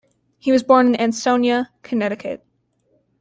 [0.39, 2.43] He was born in Ansonia, Connecticut.